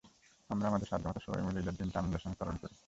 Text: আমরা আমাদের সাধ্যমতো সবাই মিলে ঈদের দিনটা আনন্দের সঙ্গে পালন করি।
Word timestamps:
আমরা 0.49 0.65
আমাদের 0.67 0.87
সাধ্যমতো 0.87 1.19
সবাই 1.19 1.41
মিলে 1.41 1.59
ঈদের 1.59 1.75
দিনটা 1.75 1.97
আনন্দের 1.99 2.23
সঙ্গে 2.23 2.39
পালন 2.39 2.55
করি। 2.57 2.75